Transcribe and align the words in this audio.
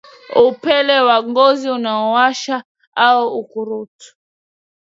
Upele 0.47 0.95
wa 1.07 1.17
Ngozi 1.23 1.69
Unaowasha 1.69 2.63
au 2.95 3.27
Ukurutu 3.39 4.07